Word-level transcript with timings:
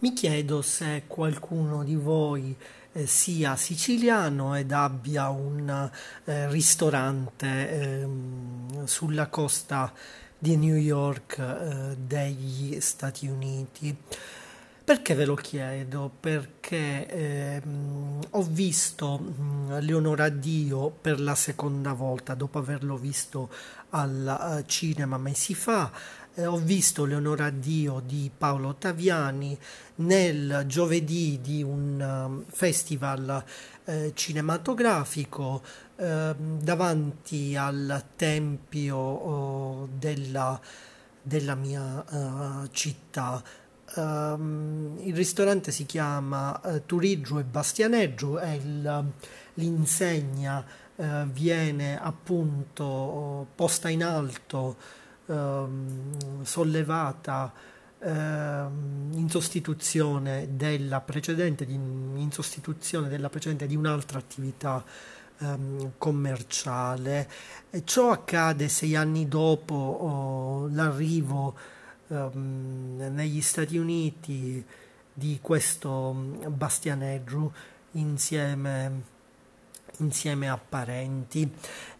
Mi 0.00 0.12
chiedo 0.12 0.62
se 0.62 1.02
qualcuno 1.08 1.82
di 1.82 1.96
voi 1.96 2.54
eh, 2.92 3.06
sia 3.08 3.56
siciliano 3.56 4.54
ed 4.54 4.70
abbia 4.70 5.28
un 5.28 5.90
eh, 6.24 6.48
ristorante 6.48 7.68
ehm, 7.68 8.84
sulla 8.84 9.26
costa 9.26 9.92
di 10.38 10.56
New 10.56 10.76
York 10.76 11.38
eh, 11.38 11.96
degli 11.96 12.78
Stati 12.78 13.26
Uniti. 13.26 13.96
Perché 14.88 15.14
ve 15.14 15.26
lo 15.26 15.34
chiedo? 15.34 16.10
Perché 16.18 17.06
ehm, 17.06 18.20
ho 18.30 18.42
visto 18.42 19.20
Leonora 19.80 20.30
Dio 20.30 20.88
per 20.88 21.20
la 21.20 21.34
seconda 21.34 21.92
volta 21.92 22.32
dopo 22.32 22.56
averlo 22.56 22.96
visto 22.96 23.50
al 23.90 24.62
uh, 24.62 24.64
cinema 24.64 25.18
mesi 25.18 25.54
fa 25.54 25.92
eh, 26.32 26.46
ho 26.46 26.56
visto 26.56 27.04
Leonora 27.04 27.50
Dio 27.50 28.00
di 28.02 28.30
Paolo 28.34 28.76
Taviani 28.76 29.58
nel 29.96 30.64
giovedì 30.66 31.38
di 31.42 31.62
un 31.62 32.00
um, 32.00 32.44
festival 32.48 33.44
eh, 33.84 34.12
cinematografico 34.14 35.62
eh, 35.96 36.34
davanti 36.34 37.56
al 37.56 38.04
tempio 38.16 38.96
oh, 38.96 39.88
della, 39.98 40.58
della, 41.20 41.54
mia 41.54 42.68
città. 42.70 43.66
Um, 43.94 44.96
il 45.00 45.14
ristorante 45.14 45.72
si 45.72 45.86
chiama 45.86 46.60
uh, 46.62 46.82
Turiggio 46.84 47.38
e 47.38 47.44
Bastianeggio 47.44 48.38
e 48.38 48.60
l'insegna 49.54 50.62
uh, 50.94 51.04
viene 51.24 51.98
appunto 51.98 53.46
posta 53.54 53.88
in 53.88 54.04
alto 54.04 54.76
ehm, 55.28 56.42
sollevata 56.42 57.52
ehm, 57.98 59.10
in 59.12 59.28
sostituzione 59.28 60.48
della 60.52 61.00
precedente, 61.00 61.64
di, 61.64 61.74
in 61.74 62.28
sostituzione 62.30 63.08
della 63.08 63.28
precedente 63.28 63.66
di 63.66 63.76
un'altra 63.76 64.18
attività 64.18 64.84
commerciale. 65.98 67.30
E 67.70 67.84
ciò 67.84 68.10
accade 68.10 68.66
sei 68.66 68.96
anni 68.96 69.28
dopo 69.28 69.74
oh, 69.74 70.68
l'arrivo 70.68 71.54
ehm, 72.08 73.10
negli 73.12 73.40
Stati 73.40 73.76
Uniti 73.76 74.64
di 75.12 75.38
questo 75.42 76.12
bastianeggio 76.12 77.52
insieme, 77.92 79.02
insieme 79.98 80.48
a 80.48 80.56
parenti. 80.56 81.50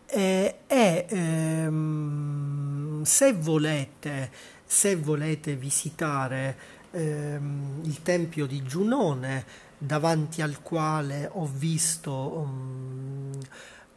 E, 0.07 0.59
e 0.67 1.07
ehm, 1.09 3.03
se 3.03 3.33
volete, 3.35 4.31
se 4.65 4.97
volete 4.97 5.55
visitare 5.57 6.57
ehm, 6.91 7.81
il 7.85 8.03
tempio 8.03 8.47
di 8.47 8.63
Giunone, 8.63 9.67
davanti 9.79 10.43
al 10.43 10.61
quale 10.61 11.29
ho 11.33 11.47
visto 11.47 12.13
um, 12.13 13.18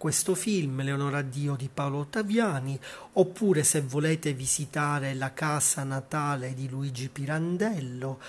questo 0.02 0.34
film, 0.34 0.82
Leonora 0.82 1.22
Dio 1.22 1.56
di 1.56 1.70
Paolo 1.72 2.00
Ottaviani, 2.00 2.80
oppure 3.14 3.62
se 3.62 3.82
volete 3.82 4.34
visitare 4.34 5.14
la 5.14 5.32
casa 5.32 5.84
natale 5.84 6.56
di 6.56 6.68
Luigi 6.68 7.08
Pirandello, 7.08 8.20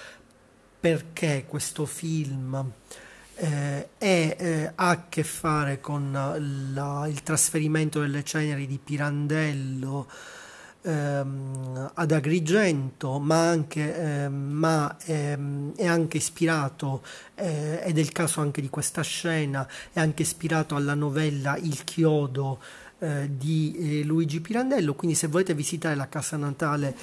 perché 0.78 1.46
questo 1.48 1.86
film 1.86 2.72
eh, 3.36 3.88
e 3.96 4.36
eh, 4.38 4.72
ha 4.74 4.88
a 4.90 5.06
che 5.08 5.24
fare 5.24 5.80
con 5.80 6.12
la, 6.74 7.08
il 7.08 7.22
trasferimento 7.22 8.00
delle 8.00 8.22
ceneri 8.22 8.66
di 8.66 8.76
Pirandello 8.76 10.10
ehm, 10.83 11.91
ad 11.94 12.12
Agrigento, 12.12 13.19
ma, 13.19 13.48
anche, 13.48 13.97
ehm, 13.97 14.34
ma 14.34 14.97
ehm, 15.05 15.74
è 15.77 15.86
anche 15.86 16.19
ispirato, 16.19 17.02
eh, 17.34 17.80
ed 17.84 17.97
è 17.97 18.00
il 18.00 18.12
caso 18.12 18.41
anche 18.41 18.61
di 18.61 18.69
questa 18.69 19.02
scena, 19.02 19.66
è 19.92 20.00
anche 20.00 20.22
ispirato 20.22 20.74
alla 20.74 20.94
novella 20.94 21.56
Il 21.56 21.84
chiodo 21.84 22.61
eh, 22.98 23.30
di 23.30 24.01
eh, 24.01 24.05
Luigi 24.05 24.40
Pirandello, 24.40 24.95
quindi 24.95 25.17
se 25.17 25.29
volete 25.29 25.55
visitare 25.55 25.95
la 25.95 26.08
casa 26.08 26.36
natale 26.36 26.95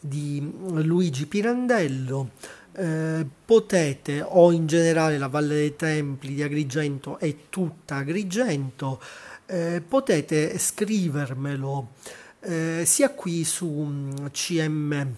di 0.00 0.40
Luigi 0.74 1.26
Pirandello, 1.26 2.30
eh, 2.72 3.26
potete, 3.44 4.22
o 4.22 4.52
in 4.52 4.66
generale 4.66 5.18
la 5.18 5.26
Valle 5.26 5.54
dei 5.54 5.74
Templi 5.74 6.34
di 6.34 6.42
Agrigento 6.42 7.18
è 7.18 7.34
tutta 7.48 7.96
Agrigento, 7.96 9.00
eh, 9.46 9.82
potete 9.86 10.56
scrivermelo 10.58 11.88
eh, 12.40 12.82
sia 12.84 13.10
qui 13.10 13.44
su 13.44 14.14
CM 14.30 14.94
mm, 14.94 15.12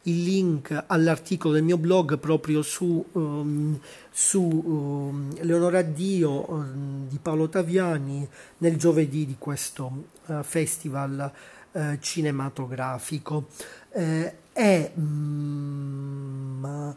il 0.04 0.24
link 0.24 0.84
all'articolo 0.88 1.54
del 1.54 1.64
mio 1.64 1.78
blog 1.78 2.18
proprio 2.20 2.62
su, 2.62 3.06
um, 3.12 3.80
su 4.10 4.42
um, 4.42 5.34
Leonora 5.42 5.82
Dio 5.82 6.52
um, 6.52 7.08
di 7.08 7.18
Paolo 7.22 7.50
Taviani 7.50 8.28
nel 8.60 8.78
giovedì 8.78 9.26
di 9.26 9.36
questo 9.38 10.06
uh, 10.26 10.42
festival 10.44 11.32
uh, 11.72 11.98
cinematografico. 12.00 13.48
Eh, 13.92 14.34
e 14.54 14.92
mm, 15.00 16.90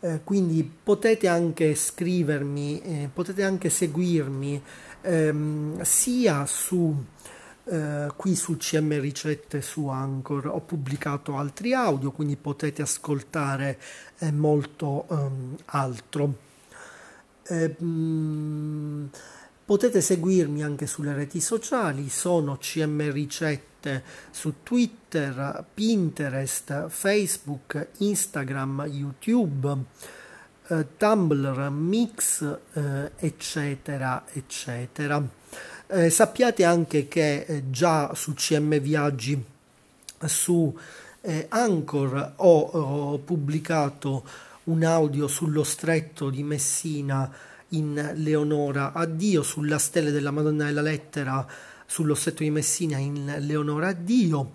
eh, 0.00 0.20
quindi 0.24 0.62
potete 0.82 1.28
anche 1.28 1.74
scrivermi, 1.74 2.80
eh, 2.80 3.10
potete 3.12 3.42
anche 3.42 3.68
seguirmi 3.68 4.62
ehm, 5.02 5.82
sia 5.82 6.46
su 6.46 6.96
eh, 7.70 8.08
qui 8.16 8.34
su 8.34 8.56
CM 8.56 9.00
Ricette 9.00 9.62
su 9.62 9.86
Anchor 9.86 10.48
ho 10.48 10.60
pubblicato 10.60 11.36
altri 11.36 11.72
audio, 11.72 12.10
quindi 12.10 12.34
potete 12.34 12.82
ascoltare 12.82 13.78
eh, 14.18 14.32
molto 14.32 15.04
um, 15.06 15.56
altro. 15.66 16.34
Eh, 17.46 17.68
mh, 17.80 19.10
potete 19.64 20.00
seguirmi 20.00 20.64
anche 20.64 20.88
sulle 20.88 21.14
reti 21.14 21.40
sociali, 21.40 22.08
sono 22.08 22.58
CM 22.58 23.12
Ricette 23.12 24.02
su 24.32 24.64
Twitter, 24.64 25.64
Pinterest, 25.72 26.88
Facebook, 26.88 27.90
Instagram, 27.98 28.86
YouTube. 28.90 29.84
Uh, 30.70 30.86
Tumblr, 30.96 31.68
Mix, 31.70 32.42
uh, 32.42 33.10
eccetera, 33.16 34.24
eccetera. 34.32 35.20
Eh, 35.92 36.08
sappiate 36.08 36.62
anche 36.62 37.08
che 37.08 37.40
eh, 37.40 37.70
già 37.70 38.14
su 38.14 38.34
CM 38.34 38.78
Viaggi, 38.78 39.44
su 40.24 40.78
eh, 41.20 41.46
Anchor, 41.48 42.34
ho, 42.36 42.60
ho, 42.60 43.18
pubblicato 43.18 44.24
un 44.64 44.84
audio 44.84 45.26
sullo 45.26 45.64
stretto 45.64 46.30
di 46.30 46.44
Messina 46.44 47.28
in 47.70 48.12
Leonora. 48.14 48.92
Addio, 48.92 49.42
sulla 49.42 49.78
stella 49.78 50.10
della 50.10 50.30
Madonna 50.30 50.66
della 50.66 50.80
Lettera 50.80 51.44
sullo 51.84 52.14
stretto 52.14 52.44
di 52.44 52.50
Messina 52.50 52.96
in 52.98 53.38
Leonora. 53.40 53.88
Addio 53.88 54.52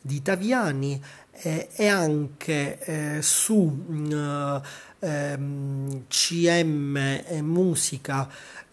di 0.00 0.22
Taviani 0.22 0.98
eh, 1.42 1.68
e 1.74 1.86
anche 1.86 2.78
eh, 2.78 3.22
su 3.22 3.54
uh, 3.54 4.60
ehm, 4.98 6.04
CM 6.08 7.22
Musica 7.42 8.28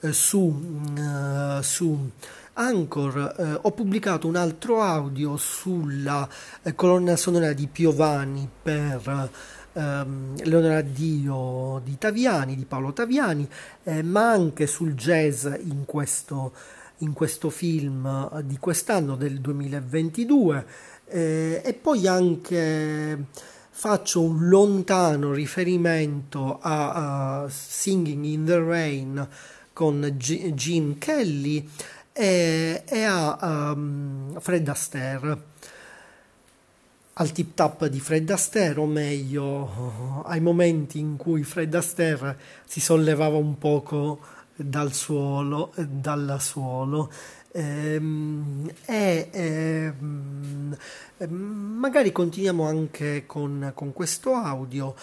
eh, 0.06 0.14
su, 0.14 0.82
eh, 0.98 1.64
su 1.64 2.12
Anchor 2.54 3.36
eh, 3.38 3.60
ho 3.62 3.72
pubblicato 3.72 4.28
un 4.28 4.36
altro 4.36 4.82
audio 4.82 5.36
sulla 5.36 6.28
eh, 6.62 6.76
colonna 6.76 7.16
sonora 7.16 7.54
di 7.54 7.68
Piovani 7.68 8.48
per 8.62 9.30
ehm, 9.74 10.44
Leonora 10.44 10.82
Dio 10.82 11.82
di 11.84 11.98
Taviani, 11.98 12.56
di 12.56 12.66
Paolo 12.66 12.94
Taviani, 12.94 13.48
eh, 13.84 14.04
ma 14.04 14.30
anche 14.32 14.68
sul 14.68 14.94
jazz 14.94 15.46
in 15.46 15.86
questo, 15.86 16.54
in 17.00 17.14
questo 17.14 17.50
film 17.50 18.42
di 18.44 18.58
quest'anno 18.58 19.16
del 19.16 19.40
2022 19.42 20.66
eh, 21.08 21.62
e 21.64 21.74
poi 21.74 22.08
anche 22.08 23.26
faccio 23.70 24.22
un 24.22 24.48
lontano 24.48 25.34
riferimento 25.34 26.60
a, 26.62 27.44
a 27.44 27.50
Singing 27.50 28.24
in 28.24 28.46
the 28.46 28.60
Rain 28.60 29.28
con 29.74 30.14
G- 30.18 30.54
Gene 30.54 30.98
Kelly 30.98 31.70
e, 32.14 32.84
e 32.86 33.04
a 33.04 33.74
um, 33.76 34.40
Fred 34.40 34.68
Astaire. 34.68 35.54
Al 37.18 37.32
tip 37.32 37.54
tap 37.54 37.86
di 37.88 38.00
Fred 38.00 38.30
Astaire 38.30 38.80
o 38.80 38.86
meglio 38.86 40.24
ai 40.26 40.40
momenti 40.40 41.00
in 41.00 41.18
cui 41.18 41.44
Fred 41.44 41.74
Astaire 41.74 42.38
si 42.66 42.80
sollevava 42.80 43.38
un 43.38 43.58
poco 43.58 44.20
dal 44.56 44.94
suolo, 44.94 45.72
dal 45.76 46.38
suolo 46.40 47.12
ehm, 47.56 48.70
e 48.86 49.30
ehm, 49.32 50.78
magari 51.30 52.12
continuiamo 52.12 52.68
anche 52.68 53.24
con, 53.26 53.72
con 53.74 53.94
questo 53.94 54.34
audio. 54.34 54.94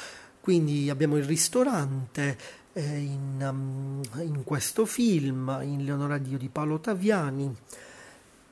Quindi 0.41 0.91
abbiamo 0.91 1.17
il 1.17 1.25
ristorante 1.25 2.37
eh, 2.73 2.83
in, 2.83 3.47
um, 3.49 4.03
in, 4.21 4.45
questo 4.45 4.85
film, 4.85 5.57
in 5.63 5.85
Leonora 5.85 6.19
Dio 6.19 6.37
di 6.37 6.49
Paolo 6.49 6.81
Taviani. 6.81 7.57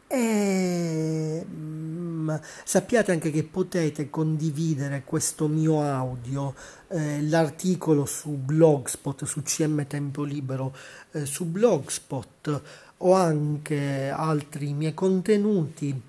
E 0.06 1.46
um, 1.48 2.40
sappiate 2.64 3.12
anche 3.12 3.30
che 3.30 3.44
potete 3.44 4.08
condividere 4.08 5.02
questo 5.04 5.46
mio 5.46 5.82
audio, 5.82 6.54
eh, 6.88 7.22
l'articolo 7.22 8.06
su 8.06 8.30
Blogspot, 8.30 9.24
su 9.24 9.42
CM 9.42 9.86
Tempo 9.86 10.22
Libero, 10.22 10.74
eh, 11.12 11.26
su 11.26 11.44
Blogspot 11.44 12.62
o 13.02 13.14
anche 13.14 14.10
altri 14.10 14.72
miei 14.72 14.94
contenuti 14.94 16.02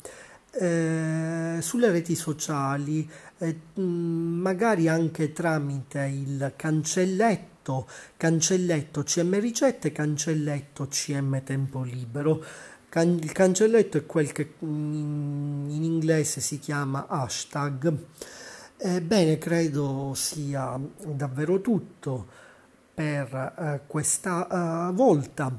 eh, 0.52 1.58
sulle 1.62 1.92
reti 1.92 2.16
sociali, 2.16 3.10
eh, 3.38 3.58
magari 3.76 4.88
anche 4.88 5.32
tramite 5.32 6.02
il 6.02 6.54
cancelletto, 6.56 7.88
cancelletto 8.18 9.04
CM 9.04 9.40
Ricette, 9.40 9.92
cancelletto 9.92 10.88
CM 10.88 11.42
Tempo 11.44 11.84
Libero. 11.84 12.44
Can- 12.90 13.20
il 13.22 13.32
cancelletto 13.32 13.98
è 13.98 14.06
quel 14.06 14.34
che 14.34 14.56
in, 14.60 15.68
in 15.70 15.84
inglese 15.84 16.42
si 16.42 16.60
chiama 16.60 17.08
hashtag. 17.08 17.96
Ebbene, 18.78 19.38
credo 19.38 20.12
sia 20.16 20.78
davvero 21.06 21.62
tutto 21.62 22.28
per 22.94 23.54
eh, 23.58 23.82
questa 23.88 24.90
uh, 24.90 24.94
volta. 24.94 25.56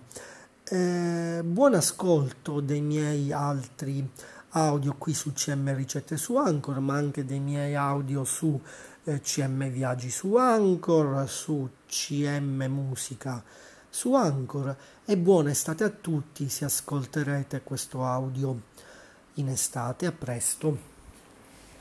Eh, 0.75 1.43
buon 1.45 1.75
ascolto 1.75 2.61
dei 2.61 2.81
miei 2.81 3.31
altri 3.31 4.11
audio 4.53 4.95
qui 4.97 5.13
su 5.13 5.35
CM 5.35 5.77
Ricette 5.77 6.17
su 6.17 6.37
Anchor, 6.37 6.81
ma 6.81 6.95
anche 6.95 7.27
dei 7.27 7.41
miei 7.41 7.75
audio 7.75 8.25
su 8.25 8.59
eh, 9.05 9.21
CM 9.21 9.69
Viaggi 9.69 10.11
su 10.11 10.35
Anchor, 10.37 11.29
su 11.29 11.69
CM 11.87 12.65
Musica 12.71 13.45
su 13.91 14.15
Anchor 14.15 14.75
e 15.05 15.19
buona 15.19 15.51
estate 15.51 15.85
a 15.85 15.91
tutti 15.91 16.49
se 16.49 16.65
ascolterete 16.65 17.61
questo 17.61 18.07
audio 18.07 18.59
in 19.35 19.49
estate. 19.49 20.07
A 20.07 20.13
presto. 20.13 20.92